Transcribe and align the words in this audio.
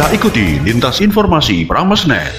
Kita 0.00 0.16
ikuti 0.16 0.56
lintas 0.64 1.04
informasi 1.04 1.68
Pramesnet. 1.68 2.32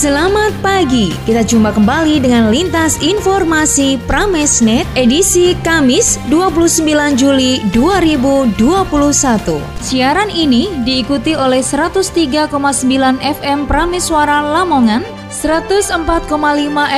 Selamat 0.00 0.56
pagi, 0.64 1.12
kita 1.28 1.44
jumpa 1.44 1.76
kembali 1.76 2.24
dengan 2.24 2.48
Lintas 2.48 3.04
Informasi 3.04 4.00
Pramesnet 4.08 4.88
edisi 4.96 5.52
Kamis 5.60 6.16
29 6.32 6.88
Juli 7.20 7.60
2021. 7.68 9.60
Siaran 9.84 10.32
ini 10.32 10.72
diikuti 10.88 11.36
oleh 11.36 11.60
103,9 11.60 12.48
FM 13.20 13.68
Prameswara 13.68 14.40
Lamongan, 14.40 15.04
104,5 15.30 16.26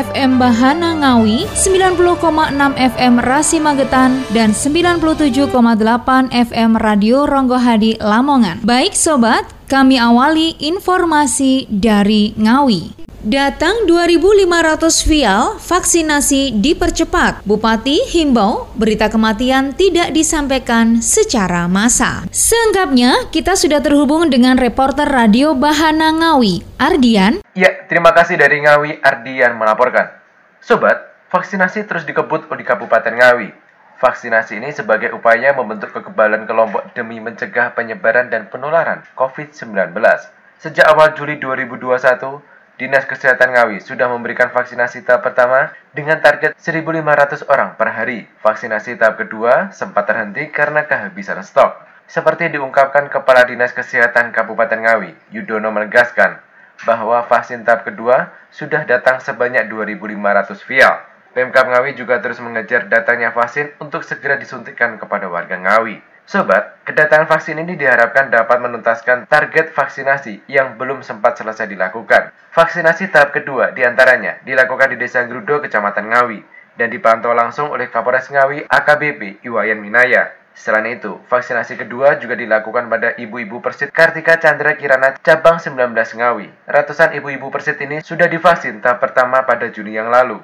FM 0.08 0.40
Bahana 0.40 0.96
Ngawi, 0.96 1.44
90,6 1.52 2.80
FM 2.80 3.14
Rasi 3.20 3.60
Magetan, 3.60 4.24
dan 4.32 4.56
97,8 4.56 5.52
FM 6.32 6.80
Radio 6.80 7.28
Ronggohadi 7.28 8.00
Lamongan. 8.00 8.64
Baik 8.64 8.96
sobat, 8.96 9.44
kami 9.68 10.00
awali 10.00 10.56
informasi 10.64 11.68
dari 11.68 12.32
Ngawi. 12.40 13.11
Datang 13.22 13.86
2.500 13.86 15.06
vial, 15.06 15.54
vaksinasi 15.54 16.58
dipercepat. 16.58 17.46
Bupati 17.46 18.02
himbau 18.10 18.66
berita 18.74 19.06
kematian 19.06 19.78
tidak 19.78 20.10
disampaikan 20.10 20.98
secara 20.98 21.70
massa. 21.70 22.26
Sengkapnya, 22.34 23.30
kita 23.30 23.54
sudah 23.54 23.78
terhubung 23.78 24.26
dengan 24.26 24.58
reporter 24.58 25.06
radio 25.06 25.54
Bahana 25.54 26.10
Ngawi, 26.10 26.66
Ardian. 26.82 27.46
Ya, 27.54 27.86
terima 27.86 28.10
kasih 28.10 28.34
dari 28.34 28.58
Ngawi, 28.58 28.98
Ardian 29.06 29.54
melaporkan. 29.54 30.18
Sobat, 30.58 31.14
vaksinasi 31.30 31.86
terus 31.86 32.02
dikebut 32.02 32.50
di 32.50 32.66
Kabupaten 32.66 33.14
Ngawi. 33.22 33.54
Vaksinasi 34.02 34.58
ini 34.58 34.74
sebagai 34.74 35.14
upaya 35.14 35.54
membentuk 35.54 35.94
kekebalan 35.94 36.42
kelompok 36.42 36.90
demi 36.98 37.22
mencegah 37.22 37.70
penyebaran 37.70 38.34
dan 38.34 38.50
penularan 38.50 39.06
COVID-19. 39.14 39.94
Sejak 40.58 40.90
awal 40.90 41.14
Juli 41.14 41.38
2021, 41.38 42.50
Dinas 42.80 43.04
Kesehatan 43.04 43.52
Ngawi 43.52 43.84
sudah 43.84 44.08
memberikan 44.08 44.48
vaksinasi 44.48 45.04
tahap 45.04 45.28
pertama 45.28 45.76
dengan 45.92 46.24
target 46.24 46.56
1.500 46.56 47.44
orang 47.52 47.76
per 47.76 47.92
hari. 47.92 48.24
Vaksinasi 48.40 48.96
tahap 48.96 49.20
kedua 49.20 49.68
sempat 49.76 50.08
terhenti 50.08 50.48
karena 50.48 50.88
kehabisan 50.88 51.44
stok. 51.44 51.76
Seperti 52.08 52.48
diungkapkan 52.48 53.12
Kepala 53.12 53.44
Dinas 53.44 53.76
Kesehatan 53.76 54.32
Kabupaten 54.32 54.88
Ngawi, 54.88 55.12
Yudono 55.36 55.68
menegaskan 55.68 56.40
bahwa 56.88 57.20
vaksin 57.28 57.60
tahap 57.62 57.84
kedua 57.84 58.32
sudah 58.48 58.88
datang 58.88 59.20
sebanyak 59.20 59.68
2.500 59.68 60.64
vial. 60.64 60.96
Pemkap 61.36 61.68
Ngawi 61.68 61.92
juga 61.96 62.20
terus 62.24 62.40
mengejar 62.40 62.88
datangnya 62.88 63.32
vaksin 63.32 63.72
untuk 63.80 64.00
segera 64.04 64.40
disuntikkan 64.40 64.96
kepada 64.96 65.28
warga 65.28 65.60
Ngawi. 65.60 66.11
Sobat, 66.22 66.78
kedatangan 66.86 67.26
vaksin 67.26 67.58
ini 67.58 67.74
diharapkan 67.74 68.30
dapat 68.30 68.62
menuntaskan 68.62 69.26
target 69.26 69.74
vaksinasi 69.74 70.46
yang 70.46 70.78
belum 70.78 71.02
sempat 71.02 71.34
selesai 71.34 71.66
dilakukan. 71.66 72.30
Vaksinasi 72.54 73.10
tahap 73.10 73.34
kedua 73.34 73.74
di 73.74 73.82
antaranya 73.82 74.38
dilakukan 74.46 74.94
di 74.94 75.02
Desa 75.02 75.26
Grudo, 75.26 75.58
Kecamatan 75.58 76.14
Ngawi, 76.14 76.40
dan 76.78 76.94
dipantau 76.94 77.34
langsung 77.34 77.74
oleh 77.74 77.90
Kapolres 77.90 78.30
Ngawi 78.30 78.70
AKBP 78.70 79.42
Iwayan 79.42 79.82
Minaya. 79.82 80.30
Selain 80.54 80.84
itu, 80.94 81.16
vaksinasi 81.26 81.80
kedua 81.80 82.20
juga 82.20 82.38
dilakukan 82.38 82.86
pada 82.86 83.16
ibu-ibu 83.18 83.58
Persit 83.64 83.90
Kartika 83.90 84.36
Chandra 84.36 84.76
Kirana 84.78 85.16
cabang 85.24 85.58
19 85.58 85.90
Ngawi. 85.90 86.70
Ratusan 86.70 87.18
ibu-ibu 87.18 87.50
Persit 87.50 87.80
ini 87.82 88.04
sudah 88.04 88.30
divaksin 88.30 88.78
tahap 88.78 89.02
pertama 89.02 89.42
pada 89.42 89.72
Juni 89.72 89.96
yang 89.96 90.12
lalu. 90.12 90.38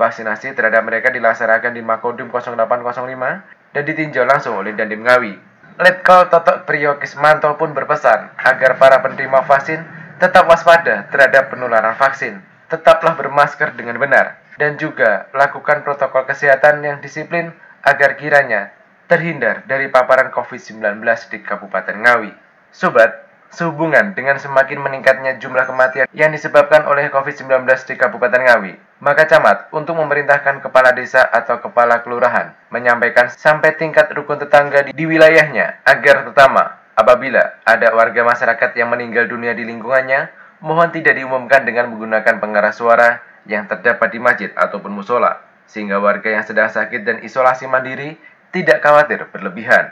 Vaksinasi 0.00 0.56
terhadap 0.56 0.80
mereka 0.80 1.12
dilaksanakan 1.12 1.76
di 1.76 1.84
Makodim 1.84 2.32
0805 2.32 3.59
dan 3.70 3.82
ditinjau 3.86 4.26
langsung 4.26 4.58
oleh 4.58 4.74
Dandim 4.74 5.06
Ngawi. 5.06 5.34
Letkol 5.80 6.28
Totok 6.28 6.68
Priyo 6.68 7.00
Kismanto 7.00 7.56
pun 7.56 7.72
berpesan 7.72 8.36
agar 8.36 8.76
para 8.76 9.00
penerima 9.00 9.40
vaksin 9.48 9.80
tetap 10.20 10.44
waspada 10.44 11.08
terhadap 11.08 11.48
penularan 11.48 11.96
vaksin, 11.96 12.44
tetaplah 12.68 13.16
bermasker 13.16 13.72
dengan 13.72 13.96
benar, 13.96 14.36
dan 14.60 14.76
juga 14.76 15.32
lakukan 15.32 15.80
protokol 15.80 16.28
kesehatan 16.28 16.84
yang 16.84 17.00
disiplin 17.00 17.56
agar 17.80 18.20
kiranya 18.20 18.76
terhindar 19.08 19.64
dari 19.64 19.88
paparan 19.88 20.28
COVID-19 20.28 21.00
di 21.32 21.38
Kabupaten 21.40 21.96
Ngawi. 21.96 22.32
Sobat, 22.70 23.29
sehubungan 23.50 24.14
dengan 24.14 24.38
semakin 24.38 24.78
meningkatnya 24.78 25.36
jumlah 25.42 25.66
kematian 25.66 26.06
yang 26.14 26.30
disebabkan 26.30 26.86
oleh 26.86 27.10
COVID-19 27.10 27.66
di 27.66 27.94
Kabupaten 27.98 28.40
Ngawi, 28.40 28.74
maka 29.02 29.26
camat 29.26 29.68
untuk 29.74 29.98
memerintahkan 29.98 30.62
kepala 30.62 30.94
desa 30.94 31.26
atau 31.26 31.58
kepala 31.58 32.00
kelurahan 32.06 32.54
menyampaikan 32.70 33.26
sampai 33.26 33.74
tingkat 33.74 34.08
rukun 34.14 34.38
tetangga 34.38 34.86
di, 34.86 34.94
di 34.94 35.04
wilayahnya 35.04 35.82
agar 35.82 36.30
pertama, 36.30 36.78
apabila 36.94 37.58
ada 37.66 37.90
warga 37.90 38.22
masyarakat 38.22 38.70
yang 38.78 38.88
meninggal 38.88 39.26
dunia 39.26 39.50
di 39.52 39.66
lingkungannya, 39.66 40.30
mohon 40.62 40.94
tidak 40.94 41.18
diumumkan 41.18 41.66
dengan 41.66 41.90
menggunakan 41.90 42.38
pengeras 42.38 42.78
suara 42.78 43.18
yang 43.48 43.66
terdapat 43.66 44.08
di 44.14 44.20
masjid 44.22 44.50
ataupun 44.54 44.94
musola, 44.94 45.42
sehingga 45.66 45.98
warga 45.98 46.30
yang 46.30 46.44
sedang 46.46 46.70
sakit 46.70 47.02
dan 47.02 47.16
isolasi 47.24 47.66
mandiri 47.66 48.14
tidak 48.54 48.78
khawatir 48.84 49.26
berlebihan. 49.32 49.90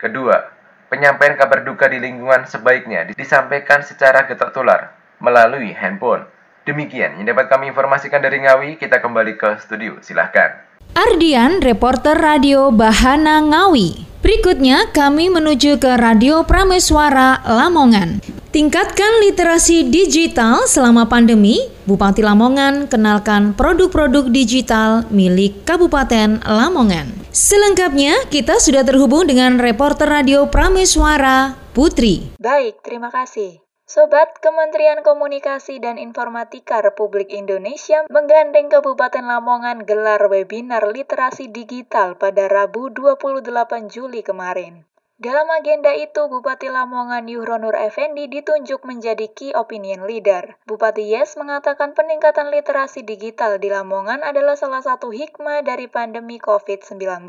Kedua, 0.00 0.59
Penyampaian 0.90 1.38
kabar 1.38 1.62
duka 1.62 1.86
di 1.86 2.02
lingkungan 2.02 2.50
sebaiknya 2.50 3.06
disampaikan 3.14 3.86
secara 3.86 4.26
getok 4.26 4.50
tular 4.50 4.90
melalui 5.22 5.70
handphone. 5.70 6.26
Demikian 6.66 7.14
yang 7.14 7.30
dapat 7.30 7.46
kami 7.46 7.70
informasikan 7.70 8.18
dari 8.18 8.42
Ngawi, 8.42 8.74
kita 8.74 8.98
kembali 8.98 9.38
ke 9.38 9.62
studio. 9.62 10.02
Silahkan. 10.02 10.66
Ardian, 10.98 11.62
reporter 11.62 12.18
radio 12.18 12.74
Bahana 12.74 13.38
Ngawi. 13.38 14.02
Berikutnya 14.18 14.90
kami 14.90 15.30
menuju 15.30 15.78
ke 15.78 15.94
Radio 15.94 16.42
Prameswara 16.42 17.38
Lamongan. 17.46 18.18
Tingkatkan 18.50 19.22
literasi 19.22 19.86
digital 19.94 20.66
selama 20.66 21.06
pandemi, 21.06 21.70
Bupati 21.86 22.18
Lamongan 22.18 22.90
kenalkan 22.90 23.54
produk-produk 23.54 24.26
digital 24.26 25.06
milik 25.06 25.62
Kabupaten 25.62 26.42
Lamongan. 26.42 27.19
Selengkapnya, 27.30 28.26
kita 28.26 28.58
sudah 28.58 28.82
terhubung 28.82 29.22
dengan 29.22 29.62
reporter 29.62 30.10
Radio 30.10 30.50
Prameswara, 30.50 31.54
Putri. 31.70 32.34
Baik, 32.42 32.82
terima 32.82 33.06
kasih. 33.14 33.62
Sobat 33.86 34.42
Kementerian 34.42 35.06
Komunikasi 35.06 35.78
dan 35.78 35.94
Informatika 35.94 36.82
Republik 36.82 37.30
Indonesia 37.30 38.02
menggandeng 38.10 38.66
Kabupaten 38.66 39.22
Lamongan 39.22 39.86
gelar 39.86 40.26
webinar 40.26 40.90
literasi 40.90 41.54
digital 41.54 42.18
pada 42.18 42.50
Rabu 42.50 42.90
28 42.90 43.46
Juli 43.86 44.26
kemarin. 44.26 44.90
Dalam 45.20 45.52
agenda 45.52 45.92
itu, 45.92 46.32
Bupati 46.32 46.72
Lamongan 46.72 47.28
Yuhronur 47.28 47.76
Effendi 47.76 48.24
ditunjuk 48.32 48.88
menjadi 48.88 49.28
Key 49.28 49.52
Opinion 49.52 50.08
Leader. 50.08 50.56
Bupati 50.64 51.04
Yes 51.04 51.36
mengatakan 51.36 51.92
peningkatan 51.92 52.48
literasi 52.48 53.04
digital 53.04 53.60
di 53.60 53.68
Lamongan 53.68 54.24
adalah 54.24 54.56
salah 54.56 54.80
satu 54.80 55.12
hikmah 55.12 55.60
dari 55.60 55.92
pandemi 55.92 56.40
COVID-19. 56.40 57.28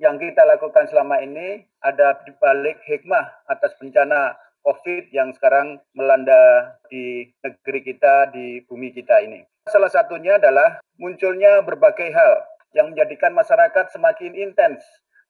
Yang 0.00 0.16
kita 0.16 0.48
lakukan 0.48 0.88
selama 0.88 1.20
ini 1.20 1.60
ada 1.84 2.16
di 2.24 2.32
balik 2.40 2.80
hikmah 2.88 3.52
atas 3.52 3.76
bencana 3.76 4.40
COVID 4.64 5.12
yang 5.12 5.28
sekarang 5.36 5.76
melanda 5.92 6.72
di 6.88 7.28
negeri 7.44 7.84
kita, 7.84 8.32
di 8.32 8.64
bumi 8.64 8.96
kita 8.96 9.20
ini. 9.20 9.44
Salah 9.68 9.92
satunya 9.92 10.40
adalah 10.40 10.80
munculnya 10.96 11.60
berbagai 11.68 12.16
hal 12.16 12.48
yang 12.72 12.96
menjadikan 12.96 13.36
masyarakat 13.36 13.92
semakin 13.92 14.32
intens 14.40 14.80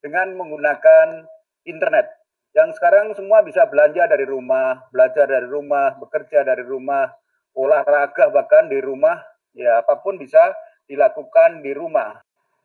dengan 0.03 0.35
menggunakan 0.35 1.25
internet. 1.65 2.11
Yang 2.53 2.77
sekarang 2.77 3.17
semua 3.17 3.41
bisa 3.41 3.65
belanja 3.71 4.05
dari 4.11 4.29
rumah, 4.29 4.85
belajar 4.93 5.25
dari 5.25 5.49
rumah, 5.49 5.97
bekerja 5.97 6.45
dari 6.45 6.61
rumah, 6.61 7.09
olahraga 7.57 8.29
bahkan 8.29 8.69
di 8.69 8.77
rumah, 8.83 9.17
ya 9.57 9.81
apa 9.81 10.05
pun 10.05 10.21
bisa 10.21 10.53
dilakukan 10.85 11.65
di 11.65 11.73
rumah. 11.73 12.21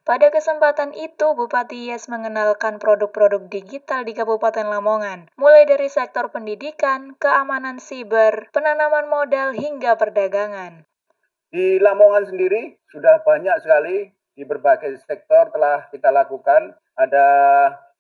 Pada 0.07 0.31
kesempatan 0.31 0.95
itu, 0.95 1.36
Bupati 1.36 1.92
Yes 1.92 2.07
mengenalkan 2.07 2.80
produk-produk 2.80 3.51
digital 3.51 4.07
di 4.07 4.16
Kabupaten 4.16 4.63
Lamongan, 4.63 5.28
mulai 5.36 5.68
dari 5.68 5.92
sektor 5.92 6.31
pendidikan, 6.31 7.19
keamanan 7.19 7.75
siber, 7.83 8.48
penanaman 8.56 9.12
modal, 9.12 9.51
hingga 9.51 10.00
perdagangan. 10.00 10.88
Di 11.51 11.75
Lamongan 11.83 12.24
sendiri 12.24 12.80
sudah 12.88 13.19
banyak 13.19 13.60
sekali 13.60 14.07
di 14.31 14.48
berbagai 14.48 14.95
sektor 15.04 15.51
telah 15.51 15.92
kita 15.92 16.07
lakukan. 16.07 16.72
Ada 16.98 17.30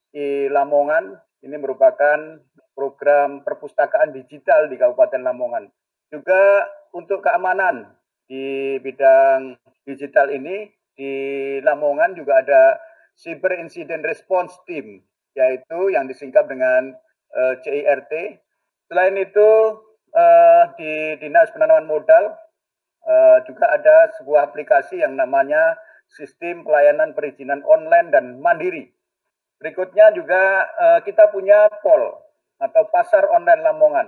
di 0.09 0.49
Lamongan, 0.49 1.13
ini 1.45 1.55
merupakan 1.61 2.41
program 2.73 3.45
perpustakaan 3.45 4.09
digital 4.09 4.65
di 4.65 4.77
Kabupaten 4.77 5.21
Lamongan. 5.21 5.69
Juga 6.09 6.65
untuk 6.97 7.21
keamanan 7.21 7.93
di 8.25 8.77
bidang 8.81 9.53
digital 9.85 10.33
ini 10.33 10.73
di 10.97 11.13
Lamongan 11.61 12.17
juga 12.17 12.41
ada 12.41 12.81
Cyber 13.13 13.61
Incident 13.61 14.01
Response 14.01 14.57
Team, 14.65 15.05
yaitu 15.37 15.79
yang 15.93 16.09
disingkat 16.09 16.49
dengan 16.49 16.97
uh, 17.37 17.53
CIRT. 17.61 18.41
Selain 18.89 19.13
itu 19.13 19.49
uh, 20.13 20.63
di 20.73 21.21
Dinas 21.21 21.53
Penanaman 21.53 21.85
Modal 21.85 22.33
uh, 23.05 23.37
juga 23.45 23.77
ada 23.77 24.09
sebuah 24.17 24.49
aplikasi 24.49 25.05
yang 25.05 25.13
namanya 25.13 25.77
Sistem 26.07 26.63
Pelayanan 26.63 27.11
Perizinan 27.13 27.61
Online 27.67 28.07
dan 28.09 28.25
Mandiri. 28.39 28.89
Berikutnya 29.59 30.13
juga 30.13 30.65
uh, 30.77 30.99
kita 31.03 31.29
punya 31.33 31.67
POL 31.81 32.15
atau 32.61 32.83
Pasar 32.89 33.27
Online 33.29 33.61
Lamongan. 33.61 34.07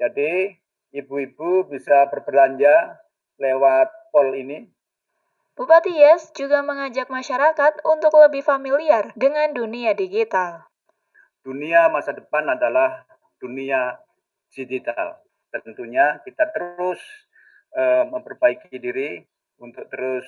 Jadi 0.00 0.54
ibu-ibu 0.94 1.68
bisa 1.68 2.08
berbelanja 2.08 2.98
lewat 3.38 3.88
POL 4.10 4.34
ini. 4.34 4.64
Bupati 5.58 5.90
Yes 5.90 6.30
juga 6.38 6.62
mengajak 6.62 7.10
masyarakat 7.10 7.82
untuk 7.82 8.14
lebih 8.14 8.46
familiar 8.46 9.10
dengan 9.18 9.50
dunia 9.50 9.90
digital. 9.90 10.70
Dunia 11.42 11.90
masa 11.90 12.14
depan 12.14 12.46
adalah 12.46 13.02
dunia 13.42 13.98
digital. 14.54 15.18
Tentunya 15.50 16.22
kita 16.22 16.46
terus 16.54 17.00
uh, 17.74 18.06
memperbaiki 18.06 18.78
diri 18.78 19.26
untuk 19.58 19.90
terus 19.90 20.24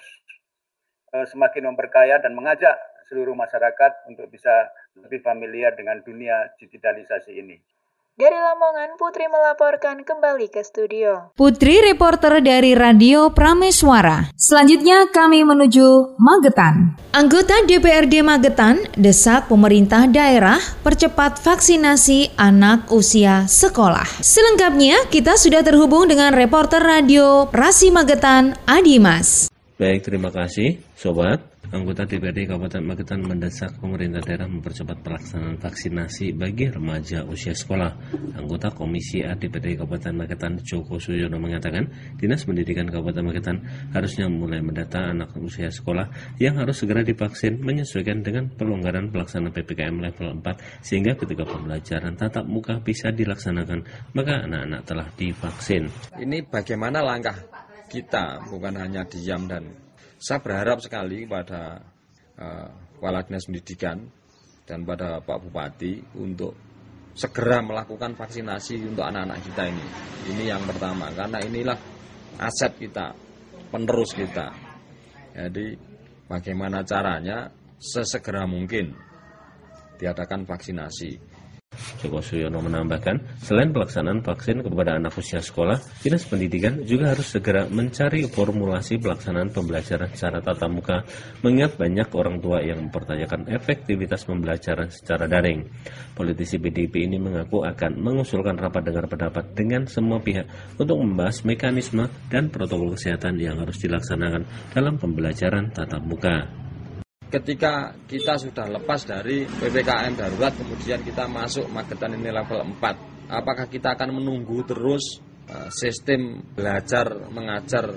semakin 1.13 1.75
memperkaya 1.75 2.23
dan 2.23 2.35
mengajak 2.39 2.79
seluruh 3.11 3.35
masyarakat 3.35 4.07
untuk 4.07 4.31
bisa 4.31 4.71
lebih 4.95 5.19
familiar 5.27 5.75
dengan 5.75 5.99
dunia 6.07 6.55
digitalisasi 6.63 7.35
ini. 7.35 7.59
Dari 8.21 8.37
Lamongan, 8.37 9.01
Putri 9.01 9.25
melaporkan 9.33 10.05
kembali 10.05 10.53
ke 10.53 10.61
studio. 10.61 11.33
Putri 11.41 11.81
reporter 11.81 12.45
dari 12.45 12.77
Radio 12.77 13.33
Prameswara. 13.33 14.29
Selanjutnya 14.37 15.09
kami 15.09 15.41
menuju 15.41 16.21
Magetan. 16.21 17.01
Anggota 17.17 17.65
DPRD 17.65 18.21
Magetan 18.21 18.85
desak 18.93 19.49
pemerintah 19.49 20.05
daerah 20.05 20.61
percepat 20.85 21.41
vaksinasi 21.41 22.37
anak 22.37 22.93
usia 22.93 23.49
sekolah. 23.49 24.21
Selengkapnya 24.21 25.09
kita 25.09 25.41
sudah 25.41 25.65
terhubung 25.65 26.05
dengan 26.05 26.37
reporter 26.37 26.85
radio 26.85 27.49
Rasi 27.49 27.89
Magetan, 27.89 28.53
Adimas. 28.69 29.49
Baik, 29.81 30.13
terima 30.13 30.29
kasih 30.29 30.77
sobat. 30.93 31.41
Anggota 31.73 32.05
DPRD 32.05 32.53
Kabupaten 32.53 32.85
Magetan 32.85 33.25
mendesak 33.25 33.81
pemerintah 33.81 34.21
daerah 34.21 34.45
mempercepat 34.45 35.01
pelaksanaan 35.01 35.57
vaksinasi 35.57 36.37
bagi 36.37 36.69
remaja 36.69 37.25
usia 37.25 37.57
sekolah. 37.57 38.13
Anggota 38.37 38.69
Komisi 38.77 39.25
A 39.25 39.33
DPRD 39.33 39.81
Kabupaten 39.81 40.13
Magetan 40.13 40.61
Joko 40.61 41.01
Suyono 41.01 41.41
mengatakan, 41.41 41.89
Dinas 42.21 42.45
Pendidikan 42.45 42.93
Kabupaten 42.93 43.25
Magetan 43.25 43.57
harusnya 43.97 44.29
mulai 44.29 44.61
mendata 44.61 45.01
anak 45.01 45.33
usia 45.41 45.73
sekolah 45.73 46.37
yang 46.37 46.61
harus 46.61 46.77
segera 46.77 47.01
divaksin 47.01 47.65
menyesuaikan 47.65 48.21
dengan 48.21 48.53
pelonggaran 48.53 49.09
pelaksanaan 49.09 49.57
PPKM 49.57 49.97
level 49.97 50.45
4 50.45 50.85
sehingga 50.85 51.17
ketika 51.17 51.49
pembelajaran 51.49 52.21
tatap 52.21 52.45
muka 52.45 52.77
bisa 52.85 53.09
dilaksanakan, 53.09 54.13
maka 54.13 54.45
anak-anak 54.45 54.85
telah 54.85 55.09
divaksin. 55.17 55.89
Ini 56.21 56.45
bagaimana 56.53 57.01
langkah 57.01 57.70
kita 57.91 58.47
bukan 58.47 58.79
hanya 58.79 59.03
diam 59.03 59.51
dan 59.51 59.67
saya 60.23 60.39
berharap 60.39 60.79
sekali 60.79 61.27
pada 61.27 61.83
uh, 62.39 62.69
Kepala 62.95 63.27
Dinas 63.27 63.51
Pendidikan 63.51 63.99
dan 64.63 64.87
pada 64.87 65.19
Pak 65.19 65.39
Bupati 65.43 65.99
untuk 66.15 66.55
segera 67.19 67.59
melakukan 67.59 68.15
vaksinasi 68.15 68.87
untuk 68.87 69.03
anak-anak 69.03 69.43
kita 69.43 69.63
ini. 69.67 69.87
Ini 70.31 70.45
yang 70.55 70.63
pertama, 70.63 71.11
karena 71.11 71.43
inilah 71.43 71.79
aset 72.39 72.79
kita, 72.79 73.11
penerus 73.75 74.15
kita. 74.15 74.55
Jadi 75.35 75.75
bagaimana 76.31 76.87
caranya 76.87 77.51
sesegera 77.81 78.47
mungkin 78.47 78.95
diadakan 79.99 80.47
vaksinasi. 80.47 81.11
Joko 82.01 82.25
Suyono 82.25 82.65
menambahkan, 82.65 83.45
selain 83.45 83.77
pelaksanaan 83.77 84.25
vaksin 84.25 84.65
kepada 84.65 84.97
anak 84.97 85.13
usia 85.21 85.45
sekolah, 85.45 85.77
Dinas 86.01 86.25
Pendidikan 86.25 86.81
juga 86.89 87.13
harus 87.13 87.29
segera 87.29 87.69
mencari 87.69 88.25
formulasi 88.25 88.97
pelaksanaan 88.97 89.53
pembelajaran 89.53 90.09
secara 90.17 90.41
tatap 90.41 90.73
muka, 90.73 91.05
mengingat 91.45 91.77
banyak 91.77 92.09
orang 92.17 92.41
tua 92.41 92.65
yang 92.65 92.89
mempertanyakan 92.89 93.53
efektivitas 93.53 94.25
pembelajaran 94.25 94.89
secara 94.89 95.29
daring. 95.29 95.69
Politisi 96.17 96.57
PDIP 96.57 97.05
ini 97.05 97.21
mengaku 97.21 97.69
akan 97.69 98.01
mengusulkan 98.01 98.57
rapat 98.57 98.89
dengar 98.89 99.05
pendapat 99.05 99.53
dengan 99.53 99.85
semua 99.85 100.25
pihak 100.25 100.49
untuk 100.81 100.97
membahas 100.97 101.45
mekanisme 101.45 102.09
dan 102.33 102.49
protokol 102.49 102.97
kesehatan 102.97 103.37
yang 103.37 103.61
harus 103.61 103.77
dilaksanakan 103.77 104.49
dalam 104.73 104.97
pembelajaran 104.97 105.69
tatap 105.73 106.01
muka 106.01 106.60
ketika 107.31 107.95
kita 108.11 108.35
sudah 108.35 108.67
lepas 108.67 109.07
dari 109.07 109.47
PPKM 109.47 110.19
darurat 110.19 110.51
kemudian 110.59 111.01
kita 111.07 111.31
masuk 111.31 111.71
Magetan 111.71 112.19
ini 112.19 112.29
level 112.35 112.75
4 112.77 113.31
apakah 113.31 113.71
kita 113.71 113.95
akan 113.95 114.19
menunggu 114.19 114.67
terus 114.67 115.23
uh, 115.47 115.71
sistem 115.71 116.43
belajar 116.53 117.31
mengajar 117.31 117.95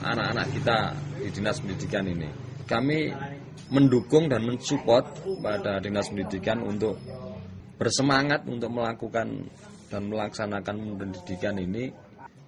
anak-anak 0.00 0.46
kita 0.56 0.76
di 1.20 1.28
dinas 1.28 1.60
pendidikan 1.60 2.08
ini? 2.08 2.28
Kami 2.64 3.12
mendukung 3.68 4.32
dan 4.32 4.48
mensupport 4.48 5.04
pada 5.44 5.78
dinas 5.84 6.08
pendidikan 6.08 6.64
untuk 6.64 6.96
bersemangat 7.76 8.48
untuk 8.48 8.72
melakukan 8.72 9.44
dan 9.92 10.02
melaksanakan 10.08 10.96
pendidikan 10.96 11.60
ini 11.60 11.92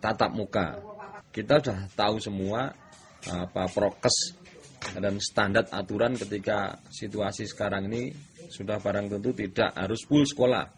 tatap 0.00 0.32
muka. 0.32 0.81
Kita 1.29 1.61
sudah 1.61 1.81
tahu 1.93 2.17
semua 2.20 2.73
apa 3.23 3.70
prokes 3.70 4.41
dan 4.99 5.17
standar 5.23 5.69
aturan 5.70 6.19
ketika 6.19 6.81
situasi 6.90 7.49
sekarang 7.49 7.88
ini 7.88 8.12
sudah 8.52 8.82
barang 8.82 9.08
tentu 9.08 9.31
tidak 9.32 9.73
harus 9.76 10.05
full 10.05 10.26
sekolah. 10.26 10.69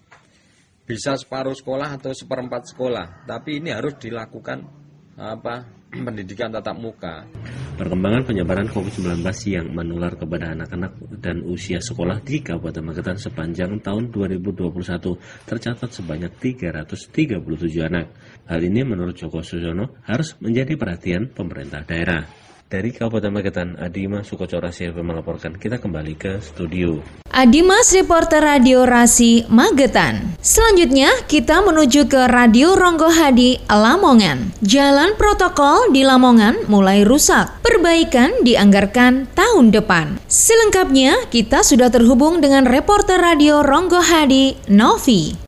Bisa 0.85 1.17
separuh 1.17 1.56
sekolah 1.56 1.97
atau 1.97 2.12
seperempat 2.12 2.69
sekolah, 2.77 3.25
tapi 3.25 3.56
ini 3.56 3.73
harus 3.73 3.97
dilakukan 3.97 4.61
apa 5.17 5.65
pendidikan 6.06 6.53
tatap 6.53 6.77
muka. 6.77 7.25
Perkembangan 7.75 8.23
penyebaran 8.23 8.71
COVID-19 8.71 9.27
yang 9.51 9.67
menular 9.75 10.15
kepada 10.15 10.55
anak-anak 10.55 10.95
dan 11.19 11.43
usia 11.43 11.83
sekolah 11.83 12.23
di 12.23 12.39
Kabupaten 12.39 12.87
Magetan 12.87 13.19
sepanjang 13.19 13.83
tahun 13.83 14.15
2021 14.15 14.71
tercatat 15.43 15.91
sebanyak 15.91 16.31
337 16.39 17.35
anak. 17.83 18.15
Hal 18.47 18.61
ini 18.62 18.87
menurut 18.87 19.19
Joko 19.19 19.43
Susono 19.43 19.99
harus 20.06 20.39
menjadi 20.39 20.79
perhatian 20.79 21.35
pemerintah 21.35 21.83
daerah. 21.83 22.23
Dari 22.64 22.90
Kabupaten 22.90 23.31
Magetan, 23.31 23.69
Adima 23.76 24.25
Sukoco 24.25 24.56
Rasi 24.56 24.88
melaporkan. 24.88 25.55
Kita 25.55 25.76
kembali 25.78 26.14
ke 26.16 26.40
studio. 26.40 26.99
Adimas, 27.28 27.93
reporter 27.93 28.40
Radio 28.40 28.89
Rasi 28.89 29.44
Magetan. 29.53 30.39
Selanjutnya, 30.41 31.12
kita 31.29 31.60
menuju 31.60 32.08
ke 32.08 32.24
Radio 32.24 32.72
Ronggo 32.72 33.12
Hadi, 33.12 33.60
Lamongan. 33.69 34.56
Jalan 34.65 35.12
protokol 35.20 35.93
di 35.93 36.08
Lamongan 36.08 36.65
mulai 36.67 37.05
rusak. 37.05 37.60
Perbaikan 37.60 38.32
dianggarkan 38.43 39.29
tahun 39.36 39.69
depan. 39.69 40.17
Selengkapnya, 40.24 41.29
kita 41.29 41.60
sudah 41.60 41.93
terhubung 41.93 42.41
dengan 42.41 42.65
reporter 42.65 43.20
Radio 43.20 43.60
Ronggo 43.60 44.00
Hadi, 44.00 44.56
Novi. 44.72 45.44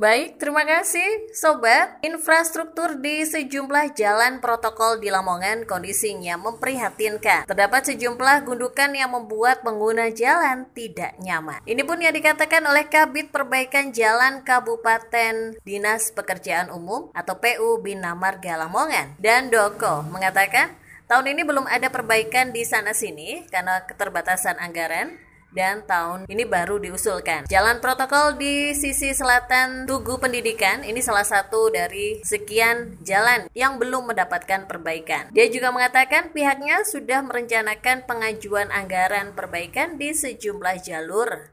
Baik, 0.00 0.40
terima 0.40 0.64
kasih 0.64 1.28
Sobat. 1.36 2.00
Infrastruktur 2.00 2.96
di 3.04 3.20
sejumlah 3.20 3.92
jalan 3.92 4.40
protokol 4.40 4.96
di 4.96 5.12
Lamongan 5.12 5.68
kondisinya 5.68 6.40
memprihatinkan. 6.40 7.44
Terdapat 7.44 7.92
sejumlah 7.92 8.48
gundukan 8.48 8.96
yang 8.96 9.12
membuat 9.12 9.60
pengguna 9.60 10.08
jalan 10.08 10.64
tidak 10.72 11.20
nyaman. 11.20 11.60
Ini 11.68 11.84
pun 11.84 12.00
yang 12.00 12.16
dikatakan 12.16 12.64
oleh 12.64 12.88
Kabit 12.88 13.28
Perbaikan 13.28 13.92
Jalan 13.92 14.40
Kabupaten 14.40 15.60
Dinas 15.60 16.16
Pekerjaan 16.16 16.72
Umum 16.72 17.12
atau 17.12 17.36
PU 17.36 17.84
Bina 17.84 18.16
Marga 18.16 18.56
Lamongan. 18.56 19.20
Dan 19.20 19.52
Doko 19.52 20.00
mengatakan 20.08 20.80
tahun 21.12 21.36
ini 21.36 21.44
belum 21.44 21.68
ada 21.68 21.92
perbaikan 21.92 22.56
di 22.56 22.64
sana-sini 22.64 23.52
karena 23.52 23.84
keterbatasan 23.84 24.64
anggaran 24.64 25.28
dan 25.50 25.82
tahun 25.86 26.26
ini 26.30 26.46
baru 26.46 26.78
diusulkan. 26.78 27.50
Jalan 27.50 27.82
protokol 27.82 28.38
di 28.38 28.72
sisi 28.74 29.10
selatan 29.10 29.84
Tugu 29.86 30.18
Pendidikan 30.18 30.86
ini 30.86 31.02
salah 31.02 31.26
satu 31.26 31.70
dari 31.70 32.22
sekian 32.22 33.02
jalan 33.02 33.50
yang 33.54 33.78
belum 33.78 34.14
mendapatkan 34.14 34.70
perbaikan. 34.70 35.30
Dia 35.34 35.50
juga 35.50 35.74
mengatakan 35.74 36.30
pihaknya 36.30 36.86
sudah 36.86 37.22
merencanakan 37.26 38.06
pengajuan 38.06 38.70
anggaran 38.70 39.34
perbaikan 39.34 39.98
di 39.98 40.14
sejumlah 40.14 40.82
jalur. 40.82 41.50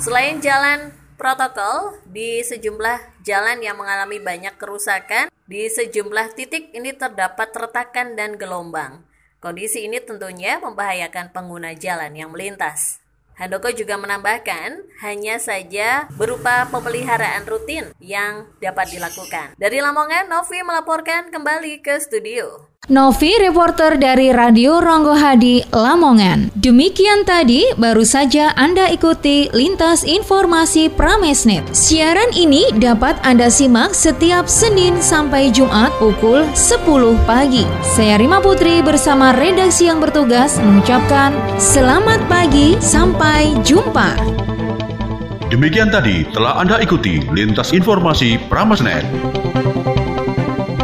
Selain 0.00 0.40
jalan 0.40 0.96
protokol 1.20 2.00
di 2.08 2.40
sejumlah 2.40 3.20
jalan 3.20 3.60
yang 3.60 3.76
mengalami 3.76 4.16
banyak 4.16 4.56
kerusakan, 4.56 5.28
di 5.44 5.68
sejumlah 5.68 6.32
titik 6.32 6.72
ini 6.72 6.96
terdapat 6.96 7.52
retakan 7.52 8.16
dan 8.16 8.40
gelombang. 8.40 9.04
Kondisi 9.40 9.84
ini 9.84 10.00
tentunya 10.00 10.56
membahayakan 10.60 11.32
pengguna 11.36 11.76
jalan 11.76 12.16
yang 12.16 12.32
melintas. 12.32 13.00
Handoko 13.40 13.72
juga 13.72 13.96
menambahkan, 13.96 14.84
hanya 15.00 15.40
saja 15.40 16.04
berupa 16.20 16.68
pemeliharaan 16.68 17.48
rutin 17.48 17.88
yang 17.96 18.44
dapat 18.60 18.92
dilakukan. 18.92 19.56
Dari 19.56 19.80
Lamongan, 19.80 20.28
Novi 20.28 20.60
melaporkan 20.60 21.32
kembali 21.32 21.80
ke 21.80 21.96
studio. 22.04 22.69
Novi, 22.90 23.30
reporter 23.38 23.94
dari 24.02 24.34
Radio 24.34 24.82
Ronggo 24.82 25.14
Hadi, 25.14 25.62
Lamongan. 25.70 26.50
Demikian 26.58 27.22
tadi, 27.22 27.62
baru 27.78 28.02
saja 28.02 28.50
Anda 28.58 28.90
ikuti 28.90 29.46
Lintas 29.54 30.02
Informasi 30.02 30.90
Pramesnet. 30.90 31.70
Siaran 31.70 32.34
ini 32.34 32.66
dapat 32.74 33.14
Anda 33.22 33.46
simak 33.46 33.94
setiap 33.94 34.50
Senin 34.50 34.98
sampai 34.98 35.54
Jumat 35.54 35.94
pukul 36.02 36.42
10 36.50 37.14
pagi. 37.30 37.62
Saya 37.86 38.18
Rima 38.18 38.42
Putri 38.42 38.82
bersama 38.82 39.30
redaksi 39.38 39.86
yang 39.86 40.02
bertugas 40.02 40.58
mengucapkan 40.58 41.30
selamat 41.62 42.26
pagi, 42.26 42.74
sampai 42.82 43.54
jumpa. 43.62 44.18
Demikian 45.46 45.94
tadi 45.94 46.26
telah 46.34 46.58
Anda 46.58 46.82
ikuti 46.82 47.22
Lintas 47.30 47.70
Informasi 47.70 48.34
Pramesnet. 48.50 49.06